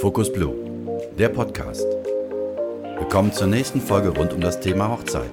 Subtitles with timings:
[0.00, 0.54] Focus Blue,
[1.18, 1.86] der Podcast.
[2.98, 5.30] Willkommen zur nächsten Folge rund um das Thema Hochzeit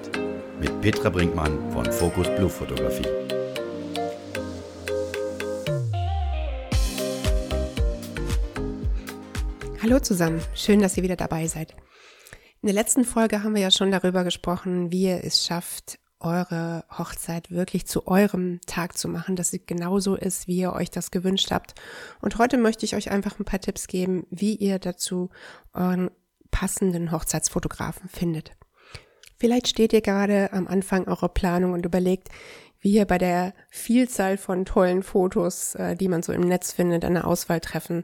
[0.59, 3.07] mit Petra Brinkmann von Focus Blue Fotografie.
[9.81, 11.71] Hallo zusammen, schön, dass ihr wieder dabei seid.
[12.61, 16.83] In der letzten Folge haben wir ja schon darüber gesprochen, wie ihr es schafft, eure
[16.89, 21.11] Hochzeit wirklich zu eurem Tag zu machen, dass sie genauso ist, wie ihr euch das
[21.11, 21.75] gewünscht habt.
[22.21, 25.29] Und heute möchte ich euch einfach ein paar Tipps geben, wie ihr dazu
[25.73, 26.11] euren
[26.51, 28.51] passenden Hochzeitsfotografen findet.
[29.37, 32.29] Vielleicht steht ihr gerade am Anfang eurer Planung und überlegt,
[32.81, 37.05] wie ihr bei der Vielzahl von tollen Fotos, äh, die man so im Netz findet,
[37.05, 38.03] eine Auswahl treffen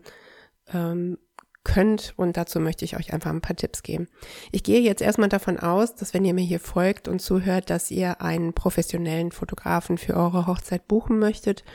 [0.73, 1.17] ähm,
[1.65, 2.13] könnt.
[2.15, 4.07] Und dazu möchte ich euch einfach ein paar Tipps geben.
[4.53, 7.91] Ich gehe jetzt erstmal davon aus, dass wenn ihr mir hier folgt und zuhört, dass
[7.91, 11.65] ihr einen professionellen Fotografen für eure Hochzeit buchen möchtet.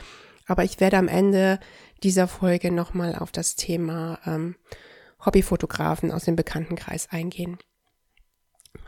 [0.47, 1.59] Aber ich werde am Ende
[2.01, 4.55] dieser Folge nochmal auf das Thema ähm,
[5.23, 7.59] Hobbyfotografen aus dem Bekanntenkreis eingehen.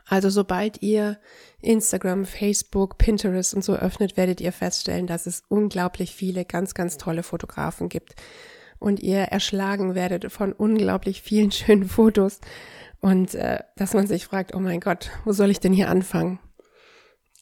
[0.05, 1.19] Also sobald ihr
[1.61, 6.97] Instagram, Facebook, Pinterest und so öffnet, werdet ihr feststellen, dass es unglaublich viele ganz, ganz
[6.97, 8.15] tolle Fotografen gibt
[8.83, 12.39] und ihr erschlagen werdet von unglaublich vielen schönen Fotos
[12.99, 16.39] und äh, dass man sich fragt, oh mein Gott, wo soll ich denn hier anfangen?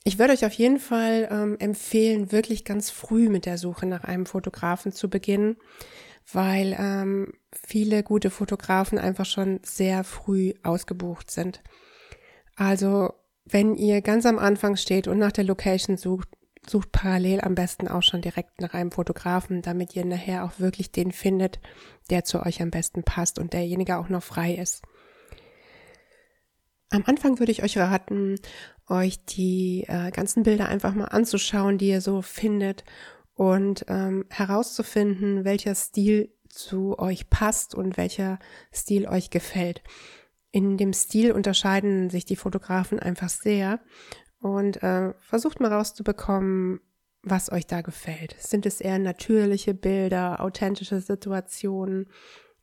[0.03, 4.03] Ich würde euch auf jeden Fall ähm, empfehlen, wirklich ganz früh mit der Suche nach
[4.03, 5.58] einem Fotografen zu beginnen,
[6.31, 7.34] weil ähm,
[7.67, 11.62] viele gute Fotografen einfach schon sehr früh ausgebucht sind.
[12.56, 13.14] Also
[13.45, 16.30] wenn ihr ganz am Anfang steht und nach der Location sucht,
[16.69, 20.91] sucht parallel am besten auch schon direkt nach einem Fotografen, damit ihr nachher auch wirklich
[20.91, 21.59] den findet,
[22.09, 24.83] der zu euch am besten passt und derjenige auch noch frei ist.
[26.89, 28.35] Am Anfang würde ich euch raten,
[28.87, 32.83] euch die äh, ganzen Bilder einfach mal anzuschauen, die ihr so findet
[33.33, 38.39] und ähm, herauszufinden, welcher Stil zu euch passt und welcher
[38.73, 39.81] Stil euch gefällt.
[40.51, 43.79] In dem Stil unterscheiden sich die Fotografen einfach sehr
[44.41, 46.81] und äh, versucht mal rauszubekommen,
[47.24, 48.35] was euch da gefällt.
[48.40, 52.09] Sind es eher natürliche Bilder, authentische Situationen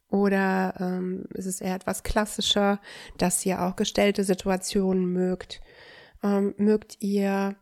[0.09, 2.81] oder ähm, ist es eher etwas klassischer,
[3.19, 5.61] dass ihr auch gestellte Situationen mögt?
[6.23, 7.57] Ähm, mögt ihr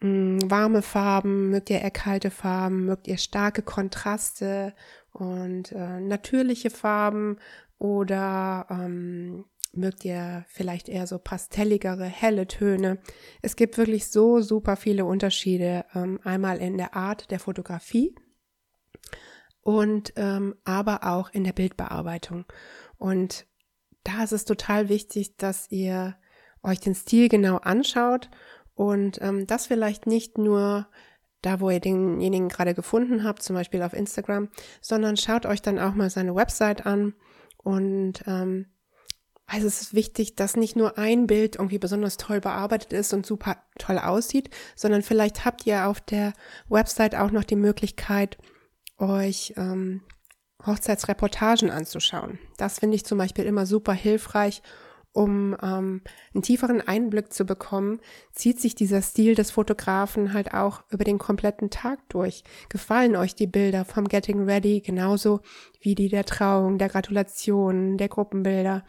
[0.00, 4.74] mh, hm, warme Farben, mögt ihr eher kalte Farben, mögt ihr starke Kontraste
[5.12, 7.36] und äh, natürliche Farben
[7.78, 12.98] oder ähm, mögt ihr vielleicht eher so pastelligere, helle Töne.
[13.40, 18.14] Es gibt wirklich so super viele Unterschiede, ähm, einmal in der Art der Fotografie
[19.62, 22.44] und ähm, aber auch in der Bildbearbeitung.
[22.98, 23.46] Und
[24.04, 26.16] da ist es total wichtig, dass ihr
[26.62, 28.30] euch den Stil genau anschaut
[28.74, 30.88] und ähm, das vielleicht nicht nur
[31.40, 34.48] da, wo ihr denjenigen gerade gefunden habt, zum Beispiel auf Instagram,
[34.80, 37.14] sondern schaut euch dann auch mal seine Website an
[37.56, 38.66] und ähm,
[39.46, 43.26] also es ist wichtig, dass nicht nur ein Bild irgendwie besonders toll bearbeitet ist und
[43.26, 46.32] super toll aussieht, sondern vielleicht habt ihr auf der
[46.68, 48.38] Website auch noch die Möglichkeit,
[48.98, 50.02] euch ähm,
[50.64, 52.38] Hochzeitsreportagen anzuschauen.
[52.56, 54.62] Das finde ich zum Beispiel immer super hilfreich,
[55.12, 56.00] um ähm,
[56.32, 58.00] einen tieferen Einblick zu bekommen,
[58.32, 62.44] zieht sich dieser Stil des Fotografen halt auch über den kompletten Tag durch.
[62.70, 65.40] Gefallen euch die Bilder vom Getting Ready genauso
[65.80, 68.84] wie die der Trauung, der Gratulation, der Gruppenbilder?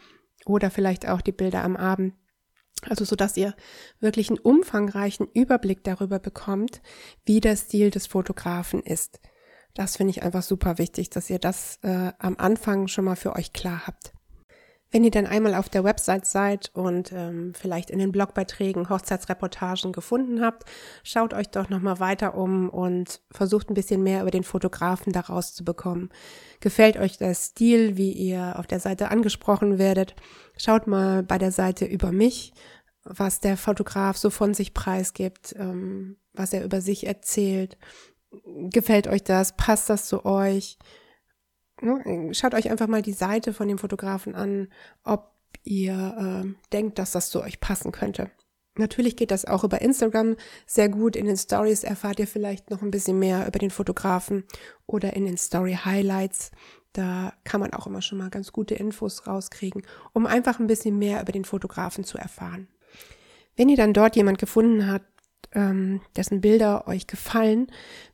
[0.46, 2.14] Oder vielleicht auch die Bilder am Abend.
[2.88, 3.54] Also so, dass ihr
[4.00, 6.82] wirklich einen umfangreichen Überblick darüber bekommt,
[7.24, 9.20] wie der Stil des Fotografen ist.
[9.74, 13.34] Das finde ich einfach super wichtig, dass ihr das äh, am Anfang schon mal für
[13.34, 14.12] euch klar habt.
[14.94, 19.90] Wenn ihr dann einmal auf der Website seid und ähm, vielleicht in den Blogbeiträgen Hochzeitsreportagen
[19.90, 20.70] gefunden habt,
[21.02, 25.52] schaut euch doch nochmal weiter um und versucht ein bisschen mehr über den Fotografen daraus
[25.52, 26.10] zu bekommen.
[26.60, 30.14] Gefällt euch der Stil, wie ihr auf der Seite angesprochen werdet?
[30.56, 32.52] Schaut mal bei der Seite über mich,
[33.02, 37.76] was der Fotograf so von sich preisgibt, ähm, was er über sich erzählt.
[38.70, 39.56] Gefällt euch das?
[39.56, 40.78] Passt das zu euch?
[41.80, 44.68] Ne, schaut euch einfach mal die Seite von dem Fotografen an,
[45.02, 45.32] ob
[45.64, 48.30] ihr äh, denkt, dass das zu euch passen könnte.
[48.76, 50.36] Natürlich geht das auch über Instagram
[50.66, 51.14] sehr gut.
[51.14, 54.44] In den Stories erfahrt ihr vielleicht noch ein bisschen mehr über den Fotografen
[54.86, 56.50] oder in den Story Highlights.
[56.92, 59.82] Da kann man auch immer schon mal ganz gute Infos rauskriegen,
[60.12, 62.68] um einfach ein bisschen mehr über den Fotografen zu erfahren.
[63.56, 65.06] Wenn ihr dann dort jemand gefunden habt,
[65.52, 67.68] ähm, dessen Bilder euch gefallen,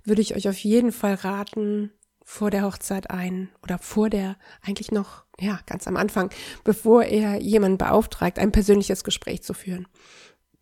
[0.05, 1.91] würde ich euch auf jeden Fall raten,
[2.31, 6.31] vor der Hochzeit ein oder vor der, eigentlich noch, ja, ganz am Anfang,
[6.63, 9.89] bevor er jemanden beauftragt, ein persönliches Gespräch zu führen.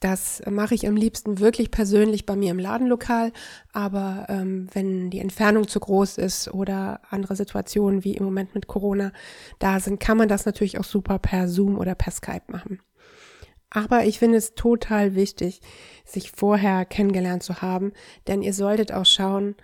[0.00, 3.32] Das mache ich am liebsten wirklich persönlich bei mir im Ladenlokal.
[3.70, 8.66] Aber ähm, wenn die Entfernung zu groß ist oder andere Situationen wie im Moment mit
[8.66, 9.12] Corona
[9.58, 12.80] da sind, kann man das natürlich auch super per Zoom oder per Skype machen.
[13.68, 15.60] Aber ich finde es total wichtig,
[16.06, 17.92] sich vorher kennengelernt zu haben,
[18.26, 19.54] denn ihr solltet auch schauen,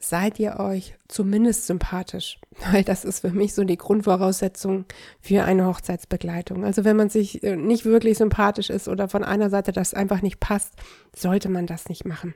[0.00, 2.40] seid ihr euch zumindest sympathisch,
[2.72, 4.86] weil das ist für mich so die Grundvoraussetzung
[5.20, 6.64] für eine Hochzeitsbegleitung.
[6.64, 10.22] Also wenn man sich äh, nicht wirklich sympathisch ist oder von einer Seite das einfach
[10.22, 10.72] nicht passt,
[11.14, 12.34] sollte man das nicht machen.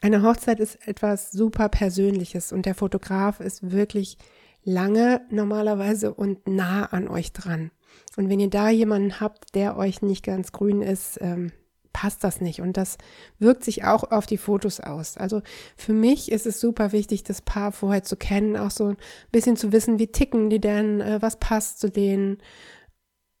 [0.00, 4.18] Eine Hochzeit ist etwas super Persönliches und der Fotograf ist wirklich
[4.64, 7.70] lange normalerweise und nah an euch dran.
[8.16, 11.52] Und wenn ihr da jemanden habt, der euch nicht ganz grün ist, ähm,
[11.92, 12.60] passt das nicht.
[12.60, 12.98] Und das
[13.38, 15.16] wirkt sich auch auf die Fotos aus.
[15.16, 15.42] Also
[15.76, 18.96] für mich ist es super wichtig, das Paar vorher zu kennen, auch so ein
[19.30, 22.38] bisschen zu wissen, wie ticken die denn, äh, was passt zu denen,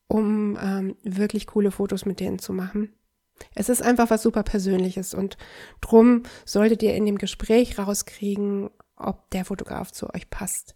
[0.08, 2.92] um ähm, wirklich coole Fotos mit denen zu machen.
[3.54, 5.36] Es ist einfach was super Persönliches und
[5.80, 10.74] drum solltet ihr in dem Gespräch rauskriegen, ob der Fotograf zu euch passt.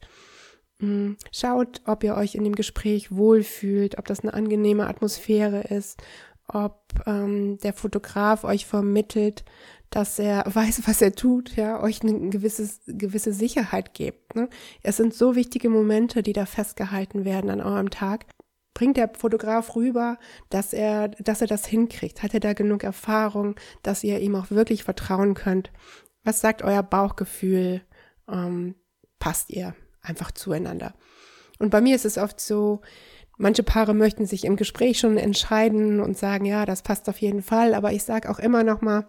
[0.81, 6.03] Hm, schaut, ob ihr euch in dem Gespräch wohlfühlt, ob das eine angenehme Atmosphäre ist,
[6.49, 9.45] ob ähm, der Fotograf euch vermittelt,
[9.91, 14.35] dass er weiß, was er tut, ja, euch eine gewisses, gewisse Sicherheit gibt.
[14.35, 14.49] Ne?
[14.83, 18.27] Es sind so wichtige Momente, die da festgehalten werden an eurem Tag.
[18.75, 20.19] Bringt der Fotograf rüber,
[20.51, 22.23] dass er, dass er das hinkriegt?
[22.23, 25.73] Hat er da genug Erfahrung, dass ihr ihm auch wirklich vertrauen könnt?
[26.25, 27.81] Was sagt euer Bauchgefühl?
[28.29, 28.75] Ähm,
[29.19, 30.95] passt ihr einfach zueinander?
[31.59, 32.83] Und bei mir ist es oft so,
[33.37, 37.43] Manche Paare möchten sich im Gespräch schon entscheiden und sagen, ja, das passt auf jeden
[37.43, 37.75] Fall.
[37.75, 39.07] Aber ich sage auch immer noch mal,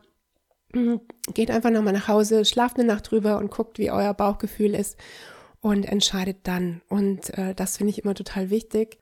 [0.73, 0.99] hm,
[1.33, 4.73] geht einfach noch mal nach Hause, schlaft eine Nacht drüber und guckt, wie euer Bauchgefühl
[4.75, 4.97] ist
[5.61, 6.81] und entscheidet dann.
[6.89, 8.97] Und äh, das finde ich immer total wichtig.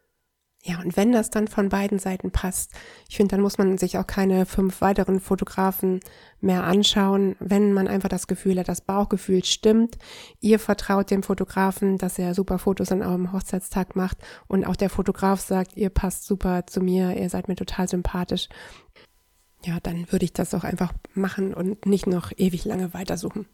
[0.67, 2.71] Ja, und wenn das dann von beiden Seiten passt,
[3.07, 5.99] ich finde, dann muss man sich auch keine fünf weiteren Fotografen
[6.41, 9.99] mehr anschauen, wenn man einfach das Gefühl hat, das Bauchgefühl stimmt.
[10.41, 14.17] Ihr vertraut dem Fotografen, dass er super Fotos an eurem Hochzeitstag macht
[14.47, 18.49] und auch der Fotograf sagt, ihr passt super zu mir, ihr seid mir total sympathisch.
[19.65, 23.45] Ja, dann würde ich das auch einfach machen und nicht noch ewig lange weitersuchen.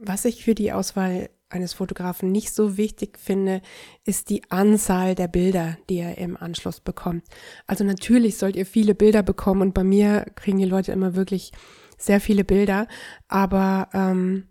[0.00, 3.62] Was ich für die Auswahl eines Fotografen nicht so wichtig finde,
[4.04, 7.24] ist die Anzahl der Bilder, die er im Anschluss bekommt.
[7.66, 11.52] Also natürlich sollt ihr viele Bilder bekommen und bei mir kriegen die Leute immer wirklich
[11.96, 12.86] sehr viele Bilder,
[13.26, 14.48] aber ähm,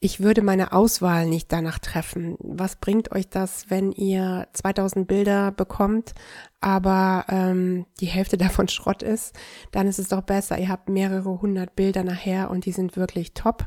[0.00, 2.36] ich würde meine Auswahl nicht danach treffen.
[2.38, 6.14] Was bringt euch das, wenn ihr 2000 Bilder bekommt,
[6.60, 9.34] aber ähm, die Hälfte davon Schrott ist?
[9.72, 10.56] Dann ist es doch besser.
[10.56, 13.66] Ihr habt mehrere hundert Bilder nachher und die sind wirklich top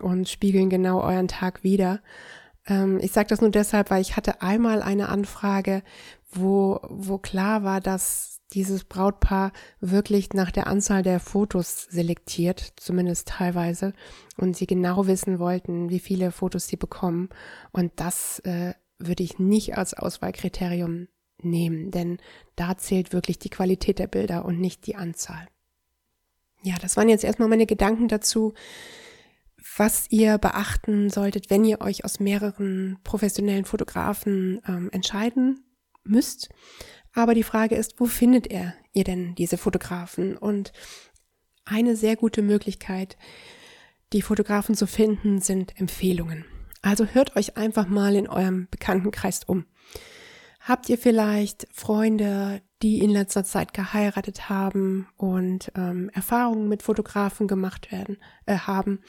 [0.00, 2.00] und spiegeln genau euren Tag wieder.
[2.66, 5.82] Ähm, ich sage das nur deshalb, weil ich hatte einmal eine Anfrage,
[6.30, 13.28] wo, wo klar war, dass dieses Brautpaar wirklich nach der Anzahl der Fotos selektiert, zumindest
[13.28, 13.92] teilweise,
[14.36, 17.30] und sie genau wissen wollten, wie viele Fotos sie bekommen.
[17.72, 21.08] Und das äh, würde ich nicht als Auswahlkriterium
[21.42, 22.18] nehmen, denn
[22.56, 25.48] da zählt wirklich die Qualität der Bilder und nicht die Anzahl.
[26.62, 28.54] Ja, das waren jetzt erstmal meine Gedanken dazu,
[29.76, 35.64] was ihr beachten solltet, wenn ihr euch aus mehreren professionellen Fotografen ähm, entscheiden
[36.04, 36.50] müsst.
[37.12, 40.36] Aber die Frage ist, wo findet er ihr denn diese Fotografen?
[40.36, 40.72] Und
[41.64, 43.16] eine sehr gute Möglichkeit,
[44.12, 46.44] die Fotografen zu finden, sind Empfehlungen.
[46.82, 49.64] Also hört euch einfach mal in eurem Bekanntenkreis um.
[50.60, 57.48] Habt ihr vielleicht Freunde, die in letzter Zeit geheiratet haben und ähm, Erfahrungen mit Fotografen
[57.48, 59.00] gemacht werden äh, haben?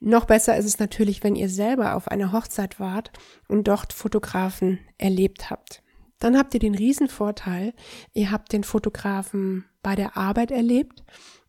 [0.00, 3.10] Noch besser ist es natürlich, wenn ihr selber auf einer Hochzeit wart
[3.48, 5.82] und dort Fotografen erlebt habt.
[6.18, 7.72] Dann habt ihr den Riesenvorteil,
[8.12, 11.02] ihr habt den Fotografen bei der Arbeit erlebt.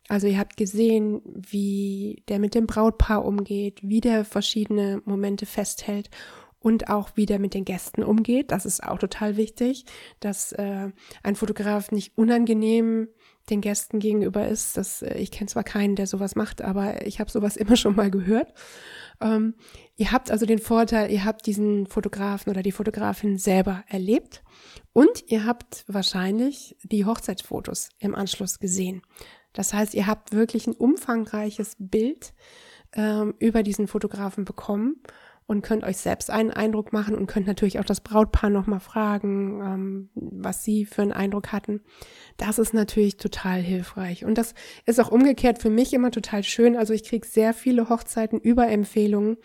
[0.08, 6.08] Also ihr habt gesehen, wie der mit dem Brautpaar umgeht, wie der verschiedene Momente festhält
[6.60, 8.50] und auch wie der mit den Gästen umgeht.
[8.50, 9.84] Das ist auch total wichtig,
[10.20, 10.90] dass äh,
[11.22, 13.08] ein Fotograf nicht unangenehm
[13.50, 14.76] den Gästen gegenüber ist.
[14.76, 17.96] Das, äh, ich kenne zwar keinen, der sowas macht, aber ich habe sowas immer schon
[17.96, 18.52] mal gehört.
[19.20, 19.54] Ähm,
[19.96, 24.42] ihr habt also den Vorteil, ihr habt diesen Fotografen oder die Fotografin selber erlebt
[24.92, 29.02] und ihr habt wahrscheinlich die Hochzeitsfotos im Anschluss gesehen.
[29.52, 32.32] Das heißt, ihr habt wirklich ein umfangreiches Bild
[32.92, 35.02] ähm, über diesen Fotografen bekommen
[35.48, 39.60] und könnt euch selbst einen Eindruck machen und könnt natürlich auch das Brautpaar nochmal fragen,
[39.62, 41.80] ähm, was sie für einen Eindruck hatten.
[42.36, 44.26] Das ist natürlich total hilfreich.
[44.26, 44.52] Und das
[44.84, 46.76] ist auch umgekehrt für mich immer total schön.
[46.76, 49.38] Also ich kriege sehr viele Hochzeiten über Empfehlungen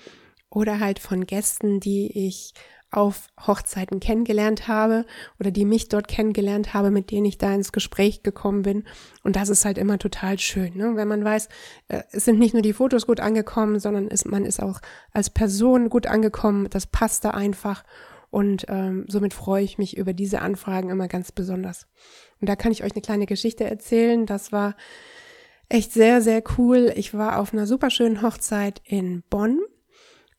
[0.49, 2.53] oder halt von Gästen, die ich
[2.93, 5.05] auf Hochzeiten kennengelernt habe
[5.39, 8.83] oder die mich dort kennengelernt habe, mit denen ich da ins Gespräch gekommen bin.
[9.23, 10.95] Und das ist halt immer total schön, ne?
[10.95, 11.49] wenn man weiß,
[11.87, 14.79] äh, es sind nicht nur die Fotos gut angekommen, sondern ist, man ist auch
[15.11, 16.67] als Person gut angekommen.
[16.69, 17.83] Das passt da einfach.
[18.29, 21.87] Und ähm, somit freue ich mich über diese Anfragen immer ganz besonders.
[22.41, 24.25] Und da kann ich euch eine kleine Geschichte erzählen.
[24.25, 24.75] Das war
[25.69, 26.91] echt sehr, sehr cool.
[26.95, 29.59] Ich war auf einer super schönen Hochzeit in Bonn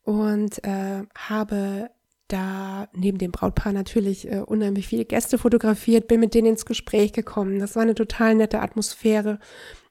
[0.03, 1.91] und äh, habe
[2.29, 7.13] da neben dem Brautpaar natürlich äh, unheimlich viele Gäste fotografiert, bin mit denen ins Gespräch
[7.13, 7.59] gekommen.
[7.59, 9.39] Das war eine total nette Atmosphäre.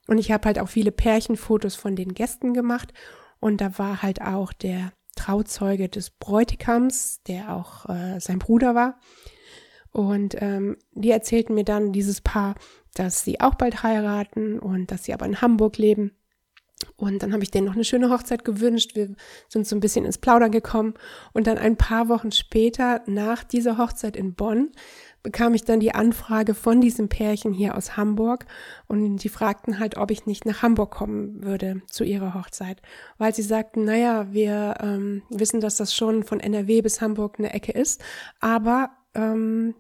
[0.08, 2.94] Und ich habe halt auch viele Pärchenfotos von den Gästen gemacht.
[3.40, 9.00] Und da war halt auch der Trauzeuge des Bräutigams, der auch äh, sein Bruder war.
[9.92, 12.56] Und ähm, die erzählten mir dann, dieses Paar,
[12.96, 16.18] dass sie auch bald heiraten und dass sie aber in Hamburg leben.
[16.96, 18.96] Und dann habe ich denen noch eine schöne Hochzeit gewünscht.
[18.96, 19.16] Wir
[19.50, 20.94] sind so ein bisschen ins Plaudern gekommen.
[21.34, 24.72] Und dann ein paar Wochen später, nach dieser Hochzeit in Bonn,
[25.24, 28.46] bekam ich dann die Anfrage von diesem Pärchen hier aus Hamburg.
[28.88, 32.82] Und die fragten halt, ob ich nicht nach Hamburg kommen würde zu ihrer Hochzeit.
[33.18, 37.54] Weil sie sagten, naja, wir ähm, wissen, dass das schon von NRW bis Hamburg eine
[37.54, 38.04] Ecke ist.
[38.40, 39.76] Aber ähm,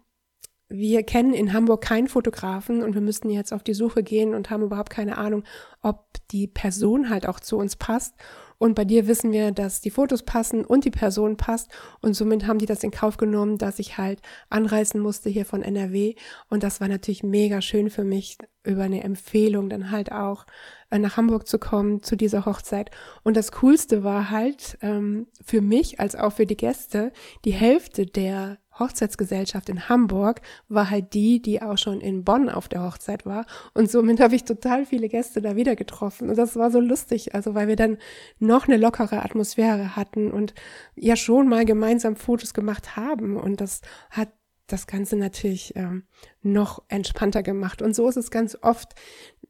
[0.74, 4.50] wir kennen in Hamburg keinen Fotografen und wir müssten jetzt auf die Suche gehen und
[4.50, 5.44] haben überhaupt keine Ahnung,
[5.84, 8.15] ob die Person halt auch zu uns passt.
[8.58, 11.70] Und bei dir wissen wir, dass die Fotos passen und die Person passt.
[12.01, 15.62] Und somit haben die das in Kauf genommen, dass ich halt anreisen musste hier von
[15.62, 16.15] NRW.
[16.50, 20.46] Und das war natürlich mega schön für mich, über eine Empfehlung dann halt auch
[20.89, 22.89] äh, nach Hamburg zu kommen zu dieser Hochzeit.
[23.24, 27.12] Und das Coolste war halt ähm, für mich als auch für die Gäste,
[27.46, 32.68] die Hälfte der Hochzeitsgesellschaft in Hamburg war halt die, die auch schon in Bonn auf
[32.68, 33.46] der Hochzeit war.
[33.74, 36.30] Und somit habe ich total viele Gäste da wieder getroffen.
[36.30, 37.98] Und das war so lustig, also weil wir dann
[38.39, 40.53] noch eine lockere Atmosphäre hatten und
[40.96, 43.38] ja schon mal gemeinsam Fotos gemacht haben.
[43.38, 44.30] Und das hat
[44.68, 46.03] das Ganze natürlich ähm,
[46.42, 47.82] noch entspannter gemacht.
[47.82, 48.94] Und so ist es ganz oft,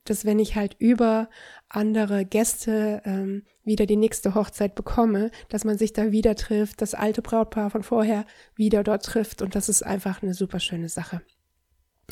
[0.05, 1.29] dass wenn ich halt über
[1.69, 6.93] andere Gäste ähm, wieder die nächste Hochzeit bekomme, dass man sich da wieder trifft, das
[6.93, 11.21] alte Brautpaar von vorher wieder dort trifft und das ist einfach eine super schöne Sache.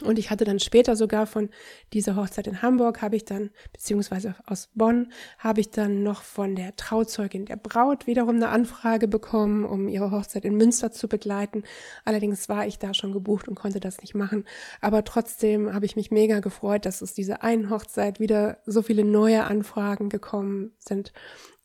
[0.03, 1.49] Und ich hatte dann später sogar von
[1.93, 6.55] dieser Hochzeit in Hamburg, habe ich dann, beziehungsweise aus Bonn, habe ich dann noch von
[6.55, 11.63] der Trauzeugin der Braut wiederum eine Anfrage bekommen, um ihre Hochzeit in Münster zu begleiten.
[12.03, 14.45] Allerdings war ich da schon gebucht und konnte das nicht machen.
[14.79, 19.03] Aber trotzdem habe ich mich mega gefreut, dass es diese einen Hochzeit wieder so viele
[19.03, 21.13] neue Anfragen gekommen sind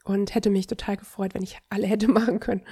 [0.06, 2.62] und hätte mich total gefreut, wenn ich alle hätte machen können.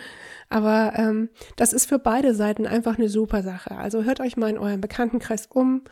[0.49, 3.77] Aber ähm, das ist für beide Seiten einfach eine super Sache.
[3.77, 5.83] Also hört euch mal in eurem Bekanntenkreis um,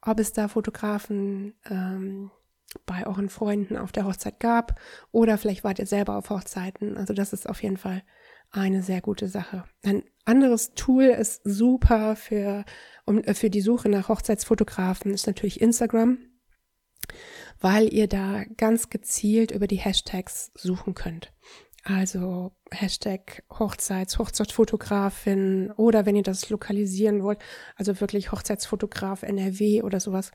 [0.00, 2.30] ob es da Fotografen ähm,
[2.86, 4.80] bei euren Freunden auf der Hochzeit gab
[5.12, 6.96] oder vielleicht wart ihr selber auf Hochzeiten.
[6.96, 8.02] Also das ist auf jeden Fall
[8.50, 9.64] eine sehr gute Sache.
[9.84, 12.64] Ein anderes Tool ist super für,
[13.04, 16.18] um, äh, für die Suche nach Hochzeitsfotografen ist natürlich Instagram
[17.62, 21.32] weil ihr da ganz gezielt über die Hashtags suchen könnt.
[21.84, 27.38] Also Hashtag Hochzeits, Hochzeitsfotografin oder wenn ihr das lokalisieren wollt,
[27.76, 30.30] also wirklich Hochzeitsfotograf NRW oder sowas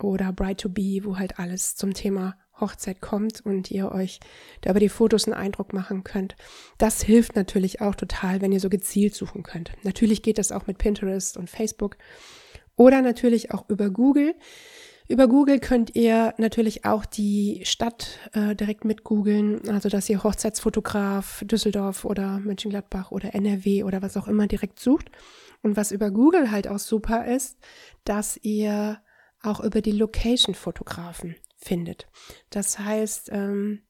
[0.00, 4.20] oder Bright to Be, wo halt alles zum Thema Hochzeit kommt und ihr euch
[4.62, 6.36] da über die Fotos einen Eindruck machen könnt.
[6.78, 9.72] Das hilft natürlich auch total, wenn ihr so gezielt suchen könnt.
[9.82, 11.96] Natürlich geht das auch mit Pinterest und Facebook
[12.76, 14.34] oder natürlich auch über Google.
[15.08, 20.24] Über Google könnt ihr natürlich auch die Stadt äh, direkt mit googeln, also dass ihr
[20.24, 25.10] Hochzeitsfotograf Düsseldorf oder Mönchengladbach oder NRW oder was auch immer direkt sucht.
[25.62, 27.56] Und was über Google halt auch super ist,
[28.04, 29.00] dass ihr
[29.42, 32.08] auch über die Location-Fotografen findet.
[32.50, 33.82] Das heißt, ähm,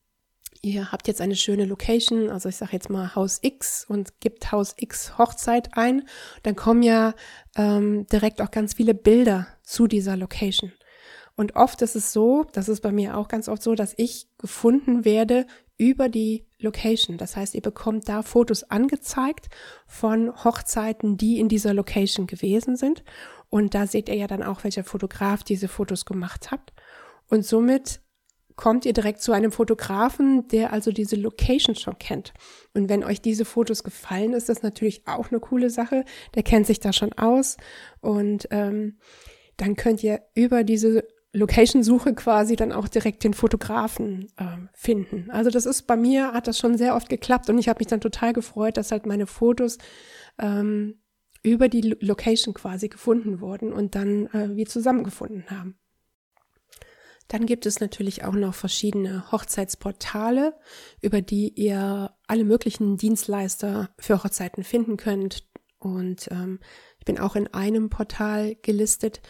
[0.60, 4.52] ihr habt jetzt eine schöne Location, also ich sage jetzt mal Haus X und gibt
[4.52, 6.06] Haus X Hochzeit ein,
[6.42, 7.14] dann kommen ja
[7.56, 10.72] ähm, direkt auch ganz viele Bilder zu dieser Location.
[11.36, 14.28] Und oft ist es so, das ist bei mir auch ganz oft so, dass ich
[14.38, 17.18] gefunden werde über die Location.
[17.18, 19.48] Das heißt, ihr bekommt da Fotos angezeigt
[19.86, 23.04] von Hochzeiten, die in dieser Location gewesen sind.
[23.50, 26.72] Und da seht ihr ja dann auch, welcher Fotograf diese Fotos gemacht hat.
[27.28, 28.00] Und somit
[28.56, 32.32] kommt ihr direkt zu einem Fotografen, der also diese Location schon kennt.
[32.72, 36.06] Und wenn euch diese Fotos gefallen, ist das natürlich auch eine coole Sache.
[36.34, 37.58] Der kennt sich da schon aus
[38.00, 38.98] und ähm,
[39.58, 45.30] dann könnt ihr über diese Location-Suche quasi dann auch direkt den Fotografen äh, finden.
[45.30, 47.88] Also das ist bei mir, hat das schon sehr oft geklappt und ich habe mich
[47.88, 49.76] dann total gefreut, dass halt meine Fotos
[50.38, 51.00] ähm,
[51.42, 55.78] über die Location quasi gefunden wurden und dann äh, wir zusammengefunden haben.
[57.28, 60.54] Dann gibt es natürlich auch noch verschiedene Hochzeitsportale,
[61.02, 65.44] über die ihr alle möglichen Dienstleister für Hochzeiten finden könnt.
[65.78, 66.60] Und ähm,
[66.98, 69.20] ich bin auch in einem Portal gelistet.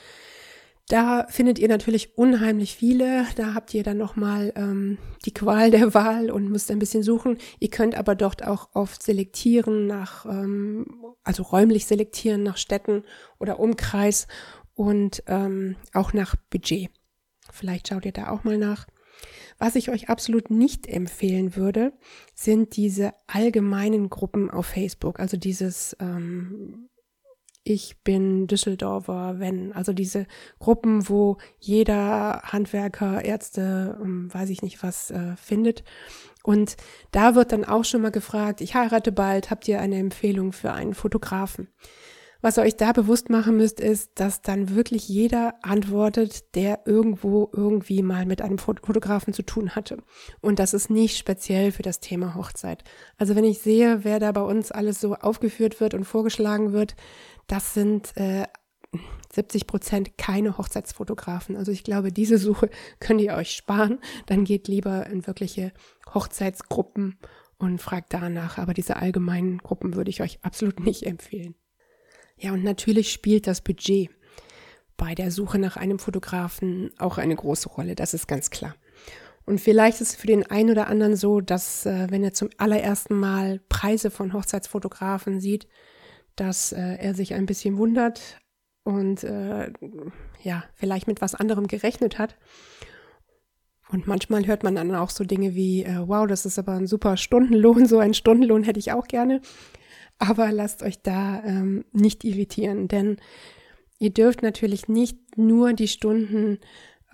[0.88, 3.26] Da findet ihr natürlich unheimlich viele.
[3.34, 7.38] Da habt ihr dann nochmal ähm, die Qual der Wahl und müsst ein bisschen suchen.
[7.58, 10.86] Ihr könnt aber dort auch oft selektieren nach, ähm,
[11.24, 13.02] also räumlich selektieren nach Städten
[13.40, 14.28] oder Umkreis
[14.74, 16.90] und ähm, auch nach Budget.
[17.50, 18.86] Vielleicht schaut ihr da auch mal nach.
[19.58, 21.94] Was ich euch absolut nicht empfehlen würde,
[22.34, 25.18] sind diese allgemeinen Gruppen auf Facebook.
[25.18, 26.88] Also dieses ähm,
[27.66, 30.26] ich bin Düsseldorfer, wenn, also diese
[30.60, 35.82] Gruppen, wo jeder Handwerker, Ärzte, ähm, weiß ich nicht was, äh, findet.
[36.44, 36.76] Und
[37.10, 40.72] da wird dann auch schon mal gefragt, ich heirate bald, habt ihr eine Empfehlung für
[40.72, 41.68] einen Fotografen?
[42.40, 47.50] Was ihr euch da bewusst machen müsst, ist, dass dann wirklich jeder antwortet, der irgendwo
[47.52, 49.98] irgendwie mal mit einem Fotografen zu tun hatte.
[50.40, 52.84] Und das ist nicht speziell für das Thema Hochzeit.
[53.16, 56.94] Also wenn ich sehe, wer da bei uns alles so aufgeführt wird und vorgeschlagen wird,
[57.46, 58.46] das sind äh,
[59.32, 61.56] 70 Prozent keine Hochzeitsfotografen.
[61.56, 63.98] Also ich glaube, diese Suche könnt ihr euch sparen.
[64.26, 65.72] Dann geht lieber in wirkliche
[66.14, 67.18] Hochzeitsgruppen
[67.58, 68.58] und fragt danach.
[68.58, 71.54] Aber diese allgemeinen Gruppen würde ich euch absolut nicht empfehlen.
[72.38, 74.10] Ja, und natürlich spielt das Budget
[74.96, 77.94] bei der Suche nach einem Fotografen auch eine große Rolle.
[77.94, 78.74] Das ist ganz klar.
[79.44, 82.50] Und vielleicht ist es für den einen oder anderen so, dass äh, wenn er zum
[82.58, 85.68] allerersten Mal Preise von Hochzeitsfotografen sieht,
[86.36, 88.38] dass äh, er sich ein bisschen wundert
[88.84, 89.72] und äh,
[90.42, 92.36] ja, vielleicht mit was anderem gerechnet hat.
[93.88, 96.86] Und manchmal hört man dann auch so Dinge wie, äh, wow, das ist aber ein
[96.86, 99.40] super Stundenlohn, so einen Stundenlohn hätte ich auch gerne.
[100.18, 103.18] Aber lasst euch da ähm, nicht irritieren, denn
[103.98, 106.58] ihr dürft natürlich nicht nur die Stunden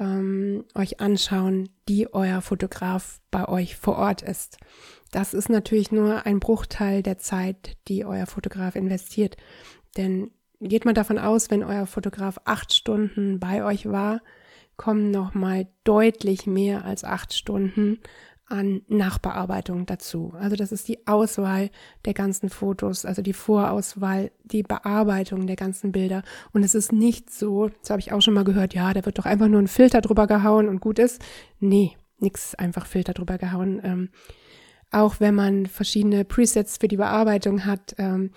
[0.03, 4.59] ähm, euch anschauen, die euer Fotograf bei euch vor Ort ist.
[5.13, 9.37] Das ist natürlich nur ein Bruchteil der Zeit, die euer Fotograf investiert.
[9.97, 10.31] Denn
[10.61, 14.21] geht mal davon aus, wenn euer Fotograf acht Stunden bei euch war,
[14.77, 18.01] kommen noch mal deutlich mehr als acht Stunden
[18.53, 20.35] an Nachbearbeitung dazu.
[20.39, 21.71] Also das ist die Auswahl
[22.05, 26.23] der ganzen Fotos, also die Vorauswahl, die Bearbeitung der ganzen Bilder.
[26.53, 29.19] Und es ist nicht so, das habe ich auch schon mal gehört, ja, da wird
[29.19, 31.23] doch einfach nur ein Filter drüber gehauen und gut ist.
[31.61, 33.81] Nee, nix einfach Filter drüber gehauen.
[33.83, 34.11] Ähm,
[34.91, 38.33] auch wenn man verschiedene Presets für die Bearbeitung hat, ähm,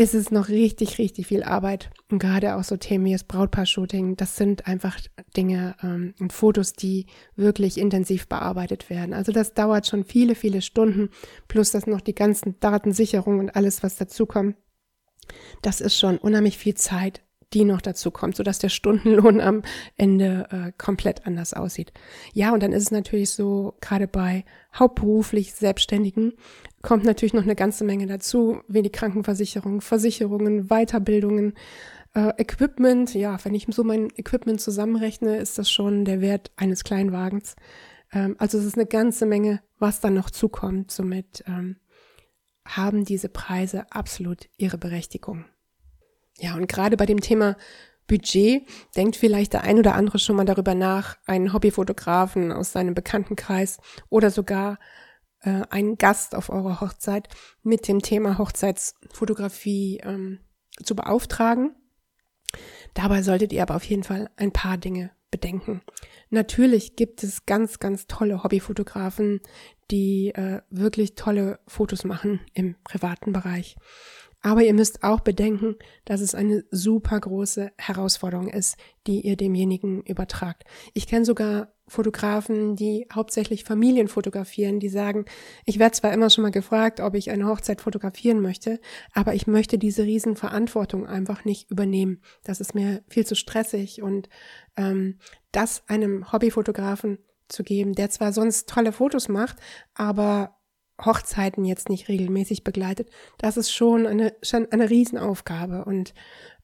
[0.00, 1.90] ist es noch richtig, richtig viel Arbeit.
[2.10, 4.98] Und gerade auch so Themen wie das Brautpaar-Shooting, das sind einfach
[5.36, 7.04] Dinge ähm, und Fotos, die
[7.36, 9.12] wirklich intensiv bearbeitet werden.
[9.12, 11.10] Also das dauert schon viele, viele Stunden,
[11.48, 14.56] plus das noch die ganzen Datensicherung und alles, was dazukommt.
[15.60, 17.20] Das ist schon unheimlich viel Zeit,
[17.52, 19.62] die noch dazu kommt, sodass der Stundenlohn am
[19.98, 21.92] Ende äh, komplett anders aussieht.
[22.32, 26.32] Ja, und dann ist es natürlich so, gerade bei hauptberuflich Selbstständigen
[26.82, 31.54] kommt natürlich noch eine ganze Menge dazu, wie die Krankenversicherung, Versicherungen, Weiterbildungen,
[32.14, 33.14] äh, Equipment.
[33.14, 37.56] Ja, wenn ich so mein Equipment zusammenrechne, ist das schon der Wert eines Kleinwagens.
[38.12, 40.90] Ähm, also es ist eine ganze Menge, was dann noch zukommt.
[40.90, 41.76] Somit ähm,
[42.64, 45.44] haben diese Preise absolut ihre Berechtigung.
[46.38, 47.56] Ja, und gerade bei dem Thema
[48.06, 48.66] Budget
[48.96, 53.78] denkt vielleicht der ein oder andere schon mal darüber nach, einen Hobbyfotografen aus seinem Bekanntenkreis
[54.08, 54.78] oder sogar
[55.42, 57.28] äh, einen Gast auf eurer Hochzeit
[57.62, 60.40] mit dem Thema Hochzeitsfotografie ähm,
[60.82, 61.74] zu beauftragen.
[62.94, 65.82] Dabei solltet ihr aber auf jeden Fall ein paar Dinge bedenken.
[66.30, 69.40] Natürlich gibt es ganz, ganz tolle Hobbyfotografen,
[69.90, 73.76] die äh, wirklich tolle Fotos machen im privaten Bereich.
[74.42, 78.76] Aber ihr müsst auch bedenken, dass es eine super große Herausforderung ist,
[79.06, 80.64] die ihr demjenigen übertragt.
[80.94, 85.24] Ich kenne sogar Fotografen, die hauptsächlich Familien fotografieren, die sagen,
[85.66, 88.80] ich werde zwar immer schon mal gefragt, ob ich eine Hochzeit fotografieren möchte,
[89.12, 92.22] aber ich möchte diese Riesenverantwortung einfach nicht übernehmen.
[92.44, 94.28] Das ist mir viel zu stressig und
[94.76, 95.18] ähm,
[95.50, 99.56] das einem Hobbyfotografen zu geben, der zwar sonst tolle Fotos macht,
[99.94, 100.59] aber
[101.04, 105.84] Hochzeiten jetzt nicht regelmäßig begleitet, das ist schon eine, schon eine Riesenaufgabe.
[105.84, 106.14] Und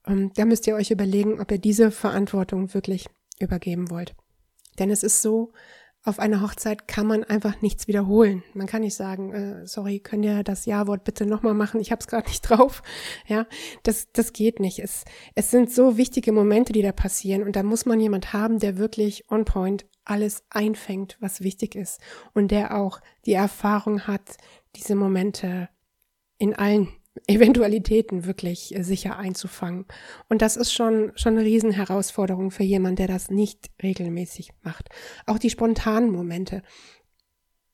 [0.07, 3.07] ähm, da müsst ihr euch überlegen, ob ihr diese Verantwortung wirklich
[3.41, 4.15] übergeben wollt.
[4.79, 5.53] Denn es ist so,
[6.07, 8.45] auf einer Hochzeit kann man einfach nichts wiederholen.
[8.55, 11.81] Man kann nicht sagen, äh, sorry, könnt ihr das Ja-Wort bitte nochmal machen?
[11.81, 12.83] Ich habe es gerade nicht drauf.
[13.27, 13.47] Ja,
[13.83, 14.79] das, das geht nicht.
[14.79, 18.61] Es, es sind so wichtige Momente, die da passieren und da muss man jemand haben,
[18.61, 22.01] der wirklich on point alles einfängt, was wichtig ist
[22.33, 24.37] und der auch die Erfahrung hat,
[24.77, 25.69] diese Momente
[26.39, 26.89] in allen
[27.27, 29.87] Eventualitäten wirklich äh, sicher einzufangen.
[30.29, 34.91] Und das ist schon, schon eine Riesenherausforderung für jemanden, der das nicht regelmäßig macht.
[35.25, 36.63] Auch die spontanen Momente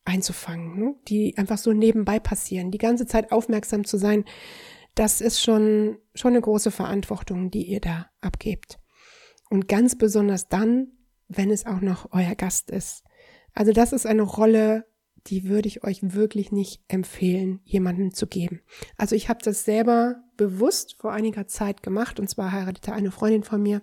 [0.04, 0.94] einzufangen, ne?
[1.08, 4.24] die einfach so nebenbei passieren, die ganze Zeit aufmerksam zu sein,
[4.94, 8.78] das ist schon, schon eine große Verantwortung, die ihr da abgebt.
[9.48, 10.92] Und ganz besonders dann,
[11.36, 13.04] wenn es auch noch euer Gast ist.
[13.54, 14.86] Also das ist eine Rolle,
[15.26, 18.60] die würde ich euch wirklich nicht empfehlen, jemanden zu geben.
[18.96, 23.44] Also ich habe das selber bewusst vor einiger Zeit gemacht und zwar heiratete eine Freundin
[23.44, 23.82] von mir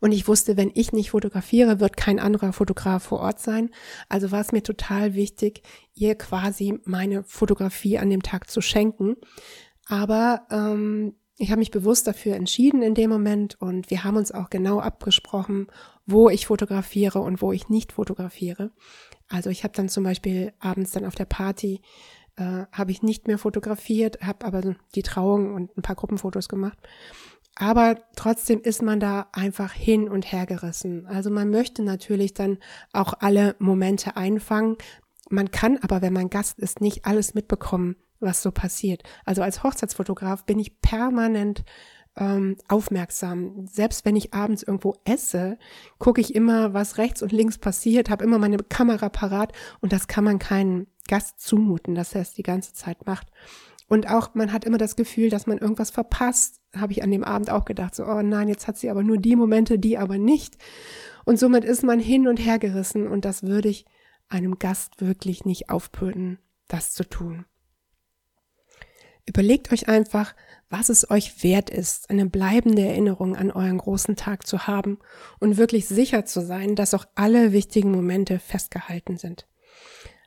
[0.00, 3.70] und ich wusste, wenn ich nicht fotografiere, wird kein anderer Fotograf vor Ort sein.
[4.08, 5.62] Also war es mir total wichtig,
[5.94, 9.16] ihr quasi meine Fotografie an dem Tag zu schenken.
[9.86, 14.32] Aber ähm, ich habe mich bewusst dafür entschieden in dem Moment und wir haben uns
[14.32, 15.66] auch genau abgesprochen,
[16.06, 18.70] wo ich fotografiere und wo ich nicht fotografiere.
[19.28, 21.82] Also ich habe dann zum Beispiel abends dann auf der Party
[22.36, 26.78] äh, habe ich nicht mehr fotografiert, habe aber die Trauung und ein paar Gruppenfotos gemacht.
[27.54, 31.06] Aber trotzdem ist man da einfach hin und her gerissen.
[31.06, 32.58] Also man möchte natürlich dann
[32.92, 34.76] auch alle Momente einfangen.
[35.30, 39.02] Man kann aber, wenn man Gast ist, nicht alles mitbekommen, was so passiert.
[39.24, 41.64] Also als Hochzeitsfotograf bin ich permanent
[42.16, 43.66] ähm, aufmerksam.
[43.66, 45.58] Selbst wenn ich abends irgendwo esse,
[45.98, 50.08] gucke ich immer, was rechts und links passiert, habe immer meine Kamera parat und das
[50.08, 53.28] kann man keinen Gast zumuten, dass er es die ganze Zeit macht.
[53.88, 57.22] Und auch man hat immer das Gefühl, dass man irgendwas verpasst, habe ich an dem
[57.22, 60.18] Abend auch gedacht, so, oh nein, jetzt hat sie aber nur die Momente, die aber
[60.18, 60.56] nicht.
[61.24, 63.84] Und somit ist man hin und her gerissen und das würde ich
[64.28, 67.44] einem Gast wirklich nicht aufbürden, das zu tun.
[69.26, 70.34] Überlegt euch einfach,
[70.70, 74.98] was es euch wert ist, eine bleibende Erinnerung an euren großen Tag zu haben
[75.40, 79.46] und wirklich sicher zu sein, dass auch alle wichtigen Momente festgehalten sind.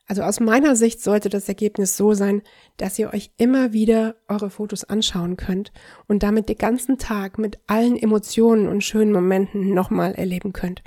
[0.10, 2.42] Also aus meiner Sicht sollte das Ergebnis so sein,
[2.78, 5.72] dass ihr euch immer wieder eure Fotos anschauen könnt
[6.08, 10.84] und damit den ganzen Tag mit allen Emotionen und schönen Momenten nochmal erleben könnt.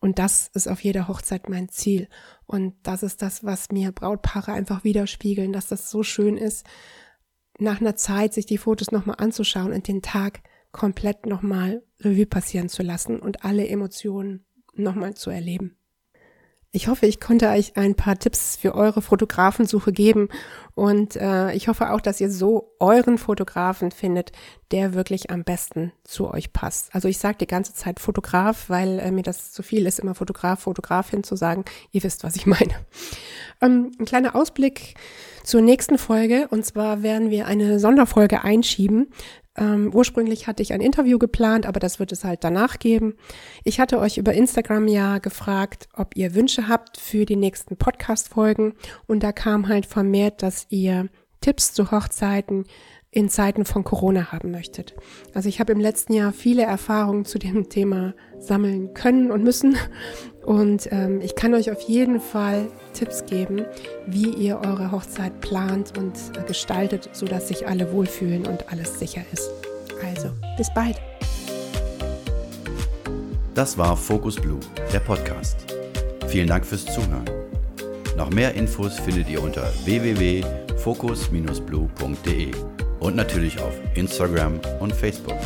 [0.00, 2.08] Und das ist auf jeder Hochzeit mein Ziel.
[2.46, 6.66] Und das ist das, was mir Brautpaare einfach widerspiegeln, dass das so schön ist,
[7.58, 10.40] nach einer Zeit sich die Fotos nochmal anzuschauen und den Tag
[10.72, 15.76] komplett nochmal Revue passieren zu lassen und alle Emotionen nochmal zu erleben.
[16.76, 20.28] Ich hoffe, ich konnte euch ein paar Tipps für eure Fotografensuche geben
[20.74, 24.32] und äh, ich hoffe auch, dass ihr so euren Fotografen findet,
[24.72, 26.94] der wirklich am besten zu euch passt.
[26.94, 30.14] Also ich sage die ganze Zeit Fotograf, weil äh, mir das zu viel ist, immer
[30.14, 31.64] Fotograf, Fotografin zu sagen.
[31.92, 32.74] Ihr wisst, was ich meine.
[33.66, 34.94] Ähm, ein kleiner Ausblick
[35.44, 39.08] zur nächsten Folge und zwar werden wir eine Sonderfolge einschieben
[39.58, 43.14] ähm, ursprünglich hatte ich ein Interview geplant, aber das wird es halt danach geben.
[43.64, 48.74] Ich hatte euch über Instagram ja gefragt, ob ihr Wünsche habt für die nächsten Podcast-Folgen.
[49.06, 51.08] Und da kam halt vermehrt, dass ihr
[51.40, 52.64] Tipps zu Hochzeiten
[53.16, 54.94] in Zeiten von Corona haben möchtet.
[55.32, 59.78] Also ich habe im letzten Jahr viele Erfahrungen zu dem Thema sammeln können und müssen.
[60.44, 63.64] Und ähm, ich kann euch auf jeden Fall Tipps geben,
[64.06, 69.22] wie ihr eure Hochzeit plant und äh, gestaltet, sodass sich alle wohlfühlen und alles sicher
[69.32, 69.50] ist.
[70.04, 71.00] Also, bis bald.
[73.54, 74.60] Das war Focus Blue,
[74.92, 75.56] der Podcast.
[76.28, 77.24] Vielen Dank fürs Zuhören.
[78.18, 82.75] Noch mehr Infos findet ihr unter www.focus-blue.de
[83.06, 85.38] und natürlich auf Instagram und Facebook.